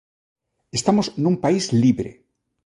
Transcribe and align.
Estamos 0.79 1.07
nun 1.23 1.35
país 1.43 1.65
libre. 1.83 2.11